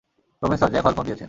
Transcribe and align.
Professor, 0.41 0.69
Jack 0.73 0.83
হল 0.85 0.93
phone 0.97 1.05
দিয়েছেন। 1.05 1.19